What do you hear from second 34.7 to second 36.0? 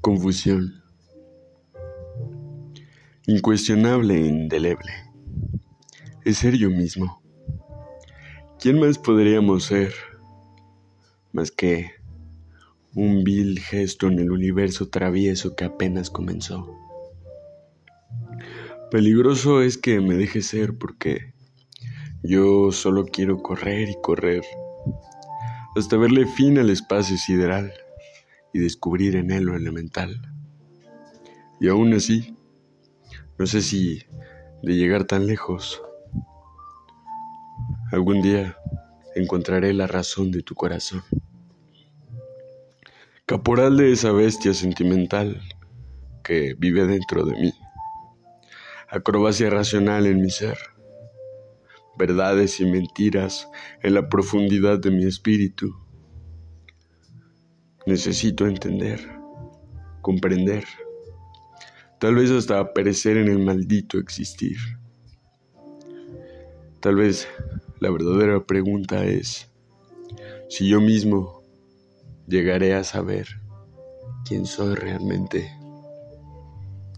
llegar tan lejos,